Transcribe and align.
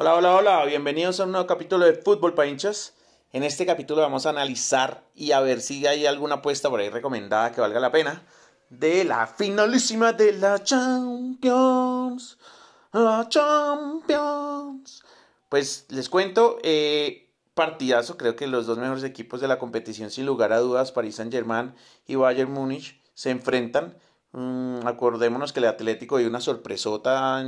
Hola, 0.00 0.14
hola, 0.14 0.36
hola, 0.36 0.64
bienvenidos 0.64 1.18
a 1.18 1.24
un 1.24 1.32
nuevo 1.32 1.48
capítulo 1.48 1.84
de 1.84 1.94
Fútbol 1.94 2.32
para 2.32 2.48
hinchas. 2.48 2.94
En 3.32 3.42
este 3.42 3.66
capítulo 3.66 4.00
vamos 4.00 4.26
a 4.26 4.30
analizar 4.30 5.02
y 5.12 5.32
a 5.32 5.40
ver 5.40 5.60
si 5.60 5.84
hay 5.88 6.06
alguna 6.06 6.36
apuesta 6.36 6.70
por 6.70 6.78
ahí 6.78 6.88
recomendada 6.88 7.50
que 7.50 7.60
valga 7.60 7.80
la 7.80 7.90
pena 7.90 8.24
de 8.70 9.02
la 9.02 9.26
finalísima 9.26 10.12
de 10.12 10.34
la 10.34 10.62
Champions. 10.62 12.38
La 12.92 13.26
Champions. 13.28 15.02
Pues 15.48 15.86
les 15.88 16.08
cuento, 16.08 16.58
eh, 16.62 17.32
partidazo, 17.54 18.16
creo 18.16 18.36
que 18.36 18.46
los 18.46 18.66
dos 18.66 18.78
mejores 18.78 19.02
equipos 19.02 19.40
de 19.40 19.48
la 19.48 19.58
competición, 19.58 20.12
sin 20.12 20.26
lugar 20.26 20.52
a 20.52 20.60
dudas, 20.60 20.92
Paris 20.92 21.16
Saint 21.16 21.32
Germain 21.32 21.74
y 22.06 22.14
Bayern 22.14 22.52
Múnich, 22.52 23.02
se 23.14 23.30
enfrentan. 23.30 23.98
Mm, 24.32 24.86
acordémonos 24.86 25.52
que 25.52 25.60
el 25.60 25.66
Atlético 25.66 26.18
dio 26.18 26.28
una 26.28 26.40
sorpresota 26.40 27.42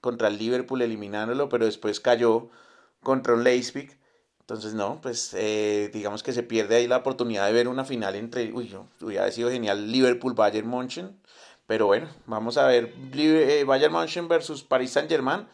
contra 0.00 0.28
el 0.28 0.38
Liverpool 0.38 0.82
eliminándolo, 0.82 1.48
pero 1.48 1.64
después 1.66 2.00
cayó 2.00 2.48
contra 3.02 3.34
un 3.34 3.44
Leipzig. 3.44 3.98
Entonces, 4.40 4.74
no, 4.74 5.00
pues 5.00 5.34
eh, 5.34 5.90
digamos 5.92 6.22
que 6.22 6.32
se 6.32 6.42
pierde 6.42 6.76
ahí 6.76 6.86
la 6.86 6.98
oportunidad 6.98 7.46
de 7.46 7.52
ver 7.52 7.68
una 7.68 7.84
final 7.84 8.16
entre, 8.16 8.52
uy, 8.52 8.74
hubiera 9.00 9.30
sido 9.30 9.50
genial 9.50 9.90
Liverpool-Bayern 9.90 10.68
München. 10.68 11.18
Pero 11.66 11.86
bueno, 11.86 12.08
vamos 12.26 12.58
a 12.58 12.66
ver 12.66 12.92
eh, 13.14 13.64
Bayern 13.66 13.92
München 13.92 14.28
versus 14.28 14.62
Paris 14.64 14.92
Saint-Germain. 14.92 15.46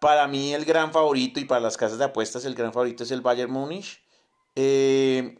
Para 0.00 0.28
mí 0.28 0.54
el 0.54 0.64
gran 0.64 0.92
favorito 0.92 1.40
y 1.40 1.44
para 1.44 1.60
las 1.60 1.76
casas 1.76 1.98
de 1.98 2.04
apuestas 2.04 2.44
el 2.44 2.54
gran 2.54 2.72
favorito 2.72 3.02
es 3.02 3.10
el 3.10 3.20
Bayern 3.20 3.50
Múnich. 3.50 4.02
Eh, 4.54 5.38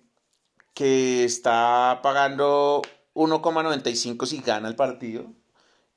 que 0.75 1.25
está 1.25 2.01
pagando 2.03 2.83
1,95 3.19 4.27
si 4.27 4.39
gana 4.39 4.69
el 4.69 4.77
partido 4.77 5.27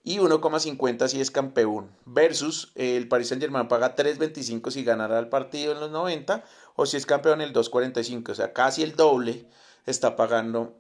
y 0.04 0.18
1,50 0.18 1.08
si 1.08 1.22
es 1.22 1.30
campeón. 1.30 1.92
Versus 2.06 2.72
el 2.76 3.08
Paris 3.08 3.28
Saint 3.28 3.42
Germain 3.42 3.68
paga 3.68 3.96
3,25 3.96 4.72
si 4.72 4.84
ganará 4.84 5.20
el 5.20 5.30
partido 5.30 5.74
en 5.74 5.80
los 5.80 5.92
90 5.92 6.44
o 6.76 6.86
si 6.88 6.98
es 6.98 7.06
campeón 7.06 7.42
el 7.42 7.54
2,45. 7.54 8.30
O 8.30 8.36
sea, 8.36 8.54
casi 8.54 8.82
el 8.82 8.96
doble 8.96 9.48
está 9.86 10.16
pagando 10.16 10.76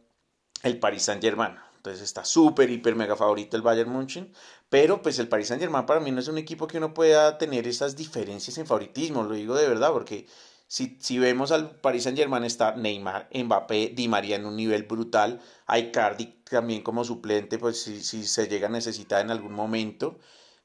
el 0.64 0.80
Paris 0.80 1.04
Saint 1.04 1.22
Germain. 1.22 1.56
Entonces 1.76 2.02
está 2.02 2.26
súper, 2.26 2.70
hiper, 2.70 2.96
mega 2.96 3.16
favorito 3.16 3.56
el 3.56 3.64
Bayern 3.64 3.92
München. 3.92 4.34
Pero 4.70 5.02
pues 5.04 5.20
el 5.20 5.28
Paris 5.28 5.50
Saint 5.50 5.62
Germain 5.62 5.86
para 5.86 6.00
mí 6.00 6.10
no 6.12 6.20
es 6.20 6.28
un 6.28 6.40
equipo 6.40 6.66
que 6.66 6.78
uno 6.78 6.94
pueda 6.94 7.38
tener 7.38 7.68
esas 7.68 7.96
diferencias 7.96 8.58
en 8.58 8.66
favoritismo. 8.66 9.24
Lo 9.24 9.36
digo 9.36 9.56
de 9.56 9.68
verdad 9.68 9.92
porque 9.92 10.26
si, 10.72 10.98
si 11.02 11.20
vemos 11.20 11.52
al 11.52 11.82
Paris 11.82 12.04
Saint 12.04 12.18
Germain 12.18 12.46
está 12.46 12.76
Neymar, 12.78 13.28
Mbappé, 13.34 13.92
Di 13.94 14.08
María 14.08 14.38
en 14.38 14.46
un 14.46 14.56
nivel 14.56 14.84
brutal, 14.84 15.42
hay 15.66 15.92
Cardi 15.92 16.28
también 16.50 16.82
como 16.82 17.04
suplente, 17.04 17.58
pues 17.60 17.82
si, 17.84 18.02
si 18.02 18.24
se 18.26 18.48
llega 18.48 18.68
a 18.68 18.72
necesitar 18.72 19.20
en 19.20 19.32
algún 19.32 19.52
momento, 19.52 20.18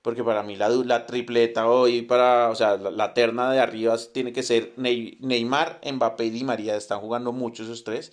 porque 0.02 0.22
para 0.22 0.44
mí 0.44 0.54
la, 0.54 0.68
la 0.68 1.06
tripleta 1.06 1.68
hoy, 1.68 2.02
para, 2.02 2.50
o 2.50 2.54
sea, 2.54 2.76
la, 2.76 3.14
terna 3.14 3.50
de 3.50 3.58
arriba 3.58 3.96
tiene 4.14 4.32
que 4.32 4.44
ser 4.44 4.74
Neymar, 4.76 5.80
Mbappé 5.84 6.26
y 6.26 6.30
Di 6.30 6.44
María, 6.44 6.76
están 6.76 7.00
jugando 7.00 7.32
mucho 7.32 7.64
esos 7.64 7.82
tres, 7.82 8.12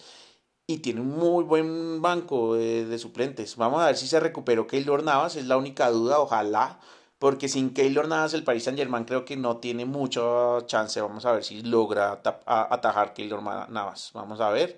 y 0.65 0.79
tiene 0.79 1.01
un 1.01 1.09
muy 1.09 1.43
buen 1.43 2.01
banco 2.01 2.55
de, 2.55 2.85
de 2.87 2.97
suplentes. 2.97 3.55
Vamos 3.55 3.83
a 3.83 3.87
ver 3.87 3.97
si 3.97 4.07
se 4.07 4.19
recuperó 4.19 4.65
Keylor 4.65 5.03
Navas, 5.03 5.35
es 5.35 5.45
la 5.45 5.57
única 5.57 5.91
duda, 5.91 6.19
ojalá 6.19 6.79
porque 7.23 7.47
sin 7.47 7.73
Keylor 7.73 8.09
Navas 8.09 8.33
el 8.33 8.43
Paris 8.43 8.65
Saint 8.65 8.77
Germain 8.77 9.05
creo 9.05 9.23
que 9.23 9.37
no 9.37 9.55
tiene 9.55 9.85
mucha 9.85 10.21
chance. 10.65 10.99
Vamos 10.99 11.25
a 11.25 11.31
ver 11.31 11.45
si 11.45 11.61
logra 11.61 12.19
atajar 12.45 13.13
Keylor 13.13 13.41
Navas. 13.41 14.11
Vamos 14.13 14.41
a 14.41 14.49
ver. 14.49 14.77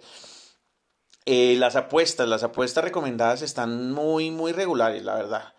Eh, 1.26 1.56
las 1.58 1.76
apuestas, 1.76 2.30
las 2.30 2.44
apuestas 2.44 2.84
recomendadas 2.84 3.42
están 3.42 3.92
muy, 3.92 4.30
muy 4.30 4.52
regulares, 4.52 5.04
la 5.04 5.16
verdad. 5.16 5.56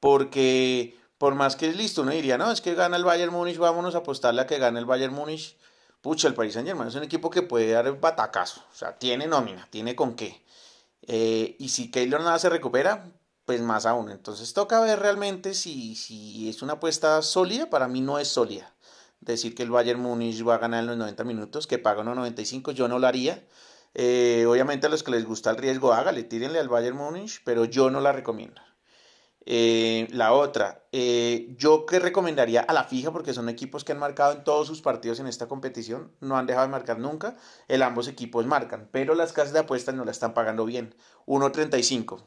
Porque 0.00 0.96
por 1.18 1.34
más 1.34 1.56
que 1.56 1.68
es 1.68 1.76
listo, 1.76 2.00
uno 2.00 2.12
diría, 2.12 2.38
no, 2.38 2.50
es 2.50 2.62
que 2.62 2.74
gana 2.74 2.96
el 2.96 3.04
Bayern 3.04 3.34
Múnich, 3.34 3.58
vámonos 3.58 3.94
a 3.94 3.98
apostarle 3.98 4.40
a 4.40 4.46
que 4.46 4.56
gane 4.56 4.78
el 4.78 4.86
Bayern 4.86 5.12
Múnich. 5.12 5.58
Pucha, 6.00 6.26
el 6.26 6.32
Paris 6.32 6.54
Saint 6.54 6.66
Germain 6.66 6.88
es 6.88 6.94
un 6.94 7.02
equipo 7.02 7.28
que 7.28 7.42
puede 7.42 7.70
dar 7.70 8.00
batacazo. 8.00 8.62
O 8.72 8.74
sea, 8.74 8.96
tiene 8.96 9.26
nómina, 9.26 9.68
tiene 9.68 9.94
con 9.94 10.14
qué. 10.16 10.42
Eh, 11.02 11.56
y 11.58 11.68
si 11.68 11.90
Keylor 11.90 12.22
Navas 12.22 12.40
se 12.40 12.48
recupera, 12.48 13.12
pues 13.50 13.62
más 13.62 13.84
aún. 13.84 14.12
Entonces 14.12 14.54
toca 14.54 14.80
ver 14.80 15.00
realmente 15.00 15.54
si, 15.54 15.96
si 15.96 16.48
es 16.48 16.62
una 16.62 16.74
apuesta 16.74 17.20
sólida. 17.20 17.68
Para 17.68 17.88
mí 17.88 18.00
no 18.00 18.20
es 18.20 18.28
sólida. 18.28 18.72
Decir 19.18 19.56
que 19.56 19.64
el 19.64 19.72
Bayern 19.72 19.98
Múnich 20.00 20.46
va 20.46 20.54
a 20.54 20.58
ganar 20.58 20.84
en 20.84 20.86
los 20.86 20.96
90 20.96 21.24
minutos, 21.24 21.66
que 21.66 21.80
paga 21.80 22.02
unos 22.02 22.14
95, 22.14 22.70
yo 22.70 22.86
no 22.86 23.00
lo 23.00 23.08
haría. 23.08 23.44
Eh, 23.94 24.46
obviamente 24.48 24.86
a 24.86 24.90
los 24.90 25.02
que 25.02 25.10
les 25.10 25.24
gusta 25.24 25.50
el 25.50 25.56
riesgo, 25.56 25.92
hágale, 25.92 26.22
tírenle 26.22 26.60
al 26.60 26.68
Bayern 26.68 26.96
Múnich, 26.96 27.42
pero 27.44 27.64
yo 27.64 27.90
no 27.90 28.00
la 28.00 28.12
recomiendo. 28.12 28.62
Eh, 29.46 30.06
la 30.12 30.32
otra, 30.32 30.84
eh, 30.92 31.52
yo 31.58 31.86
que 31.86 31.98
recomendaría 31.98 32.60
a 32.60 32.72
la 32.72 32.84
fija, 32.84 33.10
porque 33.10 33.34
son 33.34 33.48
equipos 33.48 33.82
que 33.82 33.90
han 33.90 33.98
marcado 33.98 34.32
en 34.34 34.44
todos 34.44 34.68
sus 34.68 34.80
partidos 34.80 35.18
en 35.18 35.26
esta 35.26 35.48
competición, 35.48 36.12
no 36.20 36.38
han 36.38 36.46
dejado 36.46 36.66
de 36.66 36.70
marcar 36.70 37.00
nunca, 37.00 37.36
el 37.66 37.82
ambos 37.82 38.06
equipos 38.06 38.46
marcan, 38.46 38.88
pero 38.92 39.16
las 39.16 39.32
casas 39.32 39.52
de 39.52 39.58
apuestas 39.58 39.96
no 39.96 40.04
la 40.04 40.12
están 40.12 40.34
pagando 40.34 40.66
bien. 40.66 40.94
1.35, 41.26 42.22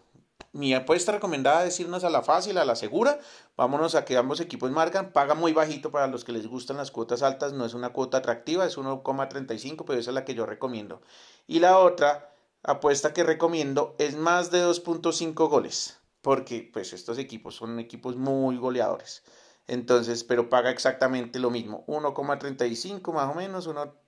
mi 0.53 0.75
apuesta 0.75 1.11
recomendada 1.11 1.65
es 1.65 1.79
irnos 1.79 2.03
a 2.03 2.11
la 2.11 2.21
fácil, 2.21 2.59
a 2.59 2.65
la 2.65 2.75
segura. 2.75 3.19
Vámonos 3.57 3.95
a 3.95 4.05
que 4.05 4.17
ambos 4.17 4.39
equipos 4.39 4.69
marcan. 4.69 5.11
Paga 5.11 5.33
muy 5.33 5.51
bajito 5.51 5.89
para 5.89 6.05
los 6.05 6.23
que 6.23 6.31
les 6.31 6.45
gustan 6.45 6.77
las 6.77 6.91
cuotas 6.91 7.23
altas. 7.23 7.53
No 7.53 7.65
es 7.65 7.73
una 7.73 7.89
cuota 7.89 8.19
atractiva, 8.19 8.63
es 8.63 8.77
1,35, 8.77 9.83
pero 9.83 9.99
esa 9.99 10.11
es 10.11 10.15
la 10.15 10.25
que 10.25 10.35
yo 10.35 10.45
recomiendo. 10.45 11.01
Y 11.47 11.59
la 11.59 11.79
otra 11.79 12.35
apuesta 12.61 13.13
que 13.13 13.23
recomiendo 13.23 13.95
es 13.97 14.15
más 14.15 14.51
de 14.51 14.63
2.5 14.63 15.49
goles. 15.49 15.99
Porque 16.21 16.69
pues 16.71 16.93
estos 16.93 17.17
equipos 17.17 17.55
son 17.55 17.79
equipos 17.79 18.15
muy 18.15 18.55
goleadores. 18.57 19.23
Entonces, 19.65 20.23
pero 20.23 20.49
paga 20.49 20.69
exactamente 20.69 21.39
lo 21.39 21.49
mismo. 21.49 21.83
1,35 21.87 23.11
más 23.11 23.31
o 23.31 23.33
menos, 23.33 23.65
1 23.65 24.02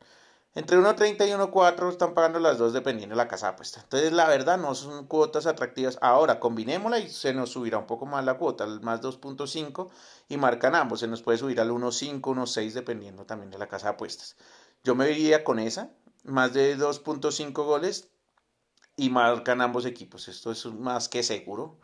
entre 0.56 0.78
1.30 0.78 1.28
y 1.28 1.32
1.4 1.32 1.90
están 1.90 2.14
pagando 2.14 2.40
las 2.40 2.58
dos 2.58 2.72
dependiendo 2.72 3.14
de 3.14 3.18
la 3.18 3.28
casa 3.28 3.48
de 3.48 3.54
apuesta. 3.54 3.82
Entonces, 3.82 4.14
la 4.14 4.28
verdad, 4.28 4.58
no 4.58 4.74
son 4.74 5.06
cuotas 5.06 5.48
atractivas. 5.48 6.00
Ahora, 6.02 6.40
combinémosla 6.40 7.00
y 7.00 7.10
se 7.10 7.34
nos 7.34 7.52
subirá 7.52 7.78
un 7.78 7.86
poco 7.86 8.06
más 8.06 8.24
la 8.24 8.38
cuota, 8.38 8.66
más 8.66 9.02
2.5 9.02 9.90
y 10.30 10.38
marcan 10.38 10.74
ambos. 10.74 11.02
Se 11.02 11.08
nos 11.08 11.22
puede 11.22 11.38
subir 11.38 11.60
al 11.60 11.72
1.5, 11.72 12.22
1.6 12.22 12.72
dependiendo 12.72 13.26
también 13.26 13.52
de 13.52 13.58
la 13.58 13.68
casa 13.68 13.88
de 13.88 13.94
apuestas. 13.96 14.38
Yo 14.84 14.96
me 14.96 15.12
iría 15.12 15.44
con 15.44 15.60
esa, 15.60 15.92
más 16.24 16.54
de 16.54 16.78
2.5 16.78 17.52
goles 17.66 18.08
y 18.96 19.10
marcan 19.10 19.60
ambos 19.60 19.86
equipos. 19.86 20.30
Esto 20.30 20.52
es 20.52 20.66
más 20.68 21.10
que 21.10 21.22
seguro 21.22 21.78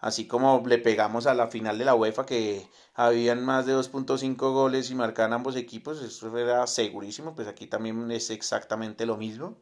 así 0.00 0.26
como 0.26 0.62
le 0.66 0.78
pegamos 0.78 1.26
a 1.26 1.34
la 1.34 1.48
final 1.48 1.78
de 1.78 1.84
la 1.84 1.94
UEFA 1.94 2.26
que 2.26 2.68
habían 2.94 3.44
más 3.44 3.66
de 3.66 3.74
2.5 3.74 4.36
goles 4.36 4.90
y 4.90 4.94
marcaban 4.94 5.32
ambos 5.32 5.56
equipos, 5.56 6.02
eso 6.02 6.36
era 6.38 6.66
segurísimo, 6.66 7.34
pues 7.34 7.48
aquí 7.48 7.66
también 7.66 8.10
es 8.10 8.30
exactamente 8.30 9.06
lo 9.06 9.16
mismo. 9.16 9.56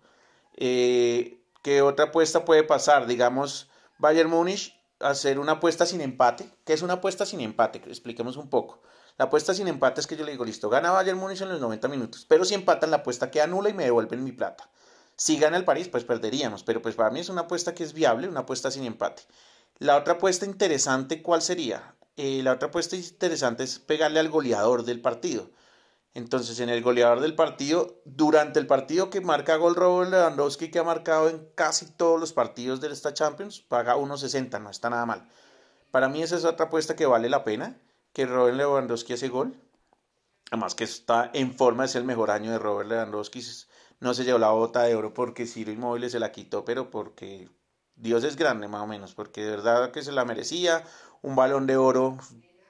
Eh, 0.57 1.41
¿Qué 1.63 1.83
otra 1.83 2.07
apuesta 2.07 2.45
puede 2.45 2.63
pasar? 2.63 3.07
Digamos, 3.07 3.69
Bayern 3.99 4.31
Múnich 4.31 4.75
hacer 5.01 5.39
una 5.39 5.53
apuesta 5.53 5.87
sin 5.87 6.01
empate. 6.01 6.51
¿Qué 6.65 6.73
es 6.73 6.83
una 6.83 6.95
apuesta 6.95 7.27
sin 7.27 7.41
empate? 7.41 7.79
Expliquemos 7.87 8.37
un 8.37 8.49
poco. 8.49 8.83
La 9.19 9.27
apuesta 9.27 9.55
sin 9.55 9.67
empate 9.67 10.01
es 10.01 10.07
que 10.07 10.17
yo 10.17 10.25
le 10.25 10.33
digo, 10.33 10.45
listo, 10.45 10.69
gana 10.69 10.91
Bayern 10.91 11.19
Múnich 11.19 11.41
en 11.41 11.49
los 11.49 11.61
90 11.61 11.89
minutos, 11.89 12.27
pero 12.29 12.45
si 12.45 12.55
empatan 12.55 12.91
la 12.91 12.99
apuesta 12.99 13.31
queda 13.31 13.47
nula 13.47 13.71
y 13.71 13.75
me 13.75 13.85
devuelven 13.85 14.23
mi 14.23 14.33
plata. 14.33 14.69
Si 15.17 15.39
gana 15.39 15.57
el 15.57 15.65
París, 15.65 15.89
pues 15.89 16.05
perderíamos, 16.05 16.63
pero 16.63 16.83
pues 16.83 16.95
para 16.95 17.11
mí 17.11 17.21
es 17.21 17.31
una 17.31 17.43
apuesta 17.43 17.75
que 17.75 17.83
es 17.83 17.95
viable, 17.95 18.29
una 18.29 18.41
apuesta 18.41 18.71
sin 18.71 18.85
empate. 18.85 19.23
La 19.79 19.97
otra 19.97 20.15
apuesta 20.15 20.47
interesante, 20.47 21.23
¿cuál 21.23 21.43
sería? 21.43 21.97
Eh, 22.17 22.41
la 22.43 22.53
otra 22.53 22.69
apuesta 22.69 22.97
interesante 22.97 23.63
es 23.65 23.79
pegarle 23.79 24.21
al 24.21 24.31
goleador 24.31 24.85
del 24.85 25.03
partido. 25.03 25.51
Entonces, 26.15 26.61
en 26.61 26.71
el 26.71 26.83
goleador 26.83 27.21
del 27.21 27.35
partido, 27.35 28.01
durante 28.07 28.59
el 28.59 28.67
partido 28.67 29.11
que 29.11 29.21
marca 29.21 29.57
gol 29.57 29.75
Robert 29.75 30.11
Lewandowski, 30.11 30.71
que 30.71 30.79
ha 30.79 30.83
marcado 30.83 31.29
en 31.29 31.47
casi 31.55 31.85
todos 31.85 32.19
los 32.19 32.33
partidos 32.33 32.81
de 32.81 32.91
esta 32.91 33.13
Champions, 33.13 33.61
paga 33.61 33.97
1.60, 33.97 34.63
no 34.63 34.71
está 34.71 34.89
nada 34.89 35.05
mal. 35.05 35.29
Para 35.91 36.09
mí 36.09 36.23
esa 36.23 36.37
es 36.37 36.47
otra 36.47 36.67
apuesta 36.67 36.97
que 36.97 37.05
vale 37.05 37.29
la 37.29 37.45
pena, 37.45 37.79
que 38.15 38.25
Robert 38.25 38.57
Lewandowski 38.57 39.13
hace 39.13 39.29
gol. 39.29 39.61
Además 40.51 40.75
que 40.75 40.85
está 40.85 41.31
en 41.35 41.53
forma, 41.53 41.85
es 41.85 41.97
el 41.97 42.05
mejor 42.05 42.31
año 42.31 42.51
de 42.51 42.59
Robert 42.59 42.89
Lewandowski. 42.89 43.43
No 44.01 44.15
se 44.15 44.25
llevó 44.25 44.39
la 44.39 44.53
bota 44.53 44.85
de 44.85 44.95
oro 44.95 45.13
porque 45.13 45.47
Ciro 45.47 45.71
Inmóvil 45.71 46.09
se 46.09 46.19
la 46.19 46.33
quitó, 46.33 46.65
pero 46.65 46.91
porque 46.91 47.51
Dios 47.97 48.25
es 48.25 48.37
grande, 48.37 48.69
más 48.69 48.83
o 48.83 48.87
menos, 48.87 49.15
porque 49.15 49.43
de 49.43 49.51
verdad 49.51 49.91
que 49.91 50.03
se 50.03 50.13
la 50.13 50.25
merecía. 50.25 50.85
Un 51.23 51.35
balón 51.35 51.67
de 51.67 51.77
oro 51.77 52.19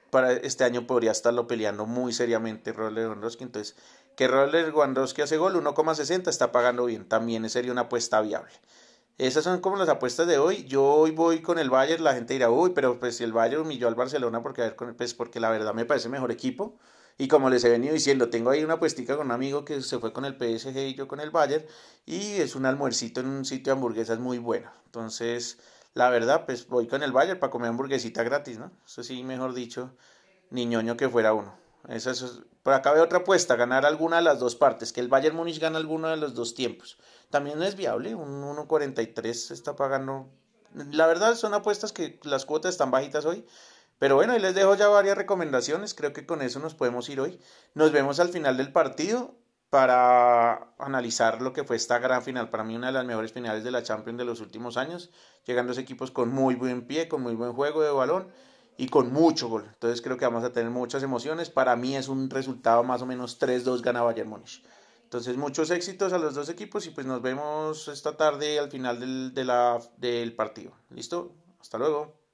para 0.09 0.31
este 0.31 0.63
año 0.63 0.87
podría 0.87 1.11
estarlo 1.11 1.47
peleando 1.47 1.85
muy 1.85 2.13
seriamente 2.13 2.73
Robert 2.73 2.95
Lewandowski. 2.95 3.43
Entonces, 3.43 3.75
que 4.15 4.27
Robert 4.27 4.53
Lewandowski 4.53 5.21
hace 5.21 5.37
gol, 5.37 5.55
1,60 5.55 6.29
está 6.29 6.51
pagando 6.51 6.85
bien. 6.85 7.07
También 7.07 7.47
sería 7.49 7.71
una 7.71 7.81
apuesta 7.81 8.21
viable. 8.21 8.53
Esas 9.17 9.43
son 9.43 9.61
como 9.61 9.77
las 9.77 9.89
apuestas 9.89 10.27
de 10.27 10.37
hoy. 10.37 10.65
Yo 10.65 10.83
hoy 10.85 11.11
voy 11.11 11.41
con 11.41 11.59
el 11.59 11.69
Bayern, 11.69 12.03
la 12.03 12.13
gente 12.13 12.33
dirá, 12.33 12.49
uy, 12.49 12.71
pero 12.71 12.99
pues 12.99 13.17
si 13.17 13.23
el 13.23 13.33
Bayern 13.33 13.63
humilló 13.63 13.87
al 13.87 13.95
Barcelona, 13.95 14.41
porque, 14.43 14.61
a 14.61 14.65
ver, 14.65 14.95
pues 14.95 15.13
porque 15.13 15.39
la 15.39 15.49
verdad 15.49 15.73
me 15.73 15.85
parece 15.85 16.07
mejor 16.07 16.31
equipo. 16.31 16.77
Y 17.17 17.27
como 17.27 17.49
les 17.49 17.63
he 17.63 17.69
venido 17.69 17.93
diciendo, 17.93 18.29
tengo 18.29 18.51
ahí 18.51 18.63
una 18.63 18.79
puestica 18.79 19.17
con 19.17 19.27
un 19.27 19.31
amigo 19.31 19.65
que 19.65 19.81
se 19.81 19.97
fue 19.97 20.13
con 20.13 20.25
el 20.25 20.35
PSG 20.35 20.77
y 20.77 20.93
yo 20.93 21.07
con 21.07 21.19
el 21.19 21.31
Bayern. 21.31 21.65
Y 22.05 22.33
es 22.33 22.55
un 22.55 22.65
almuercito 22.65 23.21
en 23.21 23.27
un 23.27 23.45
sitio 23.45 23.73
de 23.73 23.77
hamburguesas 23.77 24.19
muy 24.19 24.37
bueno. 24.37 24.69
Entonces, 24.85 25.57
la 25.95 26.09
verdad, 26.09 26.45
pues 26.45 26.67
voy 26.67 26.87
con 26.87 27.01
el 27.01 27.11
Bayern 27.11 27.39
para 27.39 27.49
comer 27.49 27.69
hamburguesita 27.69 28.21
gratis, 28.21 28.59
¿no? 28.59 28.71
Eso 28.85 29.03
sí, 29.03 29.23
mejor 29.23 29.55
dicho, 29.55 29.91
ni 30.51 30.67
ñoño 30.67 30.95
que 30.95 31.09
fuera 31.09 31.33
uno. 31.33 31.57
Esa 31.87 32.11
es, 32.11 32.41
por 32.61 32.73
acá 32.73 32.91
veo 32.91 33.03
otra 33.03 33.19
apuesta, 33.19 33.55
ganar 33.55 33.85
alguna 33.85 34.17
de 34.17 34.23
las 34.23 34.39
dos 34.39 34.55
partes, 34.55 34.93
que 34.93 34.99
el 34.99 35.07
Bayern 35.07 35.35
Múnich 35.35 35.59
gana 35.59 35.77
alguno 35.77 36.09
de 36.09 36.17
los 36.17 36.35
dos 36.35 36.53
tiempos. 36.53 36.97
También 37.29 37.63
es 37.63 37.75
viable, 37.75 38.13
un 38.13 38.43
1.43 38.43 39.51
está 39.51 39.75
pagando. 39.75 40.29
La 40.91 41.07
verdad 41.07 41.35
son 41.35 41.53
apuestas 41.53 41.93
que 41.93 42.19
las 42.23 42.45
cuotas 42.45 42.71
están 42.71 42.91
bajitas 42.91 43.25
hoy. 43.25 43.45
Pero 43.99 44.15
bueno, 44.15 44.33
ahí 44.33 44.39
les 44.39 44.55
dejo 44.55 44.75
ya 44.75 44.87
varias 44.87 45.17
recomendaciones. 45.17 45.93
Creo 45.93 46.13
que 46.13 46.25
con 46.25 46.41
eso 46.41 46.59
nos 46.59 46.75
podemos 46.75 47.09
ir 47.09 47.19
hoy. 47.19 47.39
Nos 47.73 47.91
vemos 47.91 48.19
al 48.19 48.29
final 48.29 48.57
del 48.57 48.71
partido 48.71 49.35
para 49.69 50.73
analizar 50.77 51.41
lo 51.41 51.51
que 51.51 51.63
fue 51.63 51.75
esta 51.75 51.99
gran 51.99 52.21
final. 52.21 52.49
Para 52.49 52.63
mí 52.63 52.75
una 52.75 52.87
de 52.87 52.93
las 52.93 53.05
mejores 53.05 53.33
finales 53.33 53.63
de 53.63 53.71
la 53.71 53.83
Champions 53.83 54.19
de 54.19 54.25
los 54.25 54.39
últimos 54.39 54.77
años. 54.77 55.09
Llegando 55.45 55.73
a 55.73 55.79
equipos 55.79 56.11
con 56.11 56.29
muy 56.29 56.55
buen 56.55 56.85
pie, 56.85 57.07
con 57.07 57.21
muy 57.21 57.35
buen 57.35 57.53
juego 57.53 57.81
de 57.81 57.91
balón 57.91 58.27
y 58.77 58.89
con 58.89 59.11
mucho 59.11 59.49
gol. 59.49 59.65
Entonces 59.65 60.01
creo 60.01 60.17
que 60.17 60.25
vamos 60.25 60.43
a 60.43 60.51
tener 60.51 60.69
muchas 60.69 61.01
emociones. 61.01 61.49
Para 61.49 61.75
mí 61.75 61.95
es 61.95 62.07
un 62.07 62.29
resultado 62.29 62.83
más 62.83 63.01
o 63.01 63.07
menos 63.07 63.39
3-2 63.41 63.81
gana 63.81 64.03
Bayern 64.03 64.29
Múnich. 64.29 64.63
Entonces 65.03 65.37
muchos 65.37 65.71
éxitos 65.71 66.13
a 66.13 66.17
los 66.19 66.35
dos 66.35 66.49
equipos 66.49 66.85
y 66.85 66.91
pues 66.91 67.07
nos 67.07 67.21
vemos 67.21 67.87
esta 67.87 68.15
tarde 68.15 68.59
al 68.59 68.69
final 68.69 68.99
del, 68.99 69.33
del 69.33 70.35
partido. 70.35 70.73
¿Listo? 70.89 71.33
Hasta 71.59 71.77
luego. 71.77 72.26